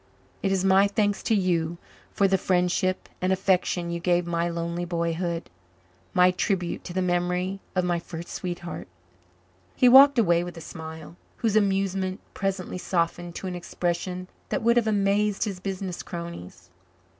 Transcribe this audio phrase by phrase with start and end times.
[0.41, 1.77] It is my thanks to you
[2.11, 5.47] for the friendship and affection you gave my lonely boyhood
[6.11, 8.87] my tribute to the memory of my first sweetheart."
[9.75, 14.77] He walked away with a smile, whose amusement presently softened to an expression that would
[14.77, 16.71] have amazed his business cronies.